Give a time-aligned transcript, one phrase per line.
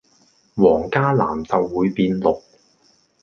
[0.55, 2.41] 黃加藍就會變綠